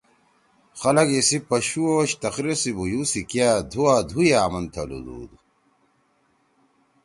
[0.79, 5.31] خلگ ایِسی پشُو او تقریر سی بُھویُو سی کیا دُھوا دُھو ئے آمن تھلُودُود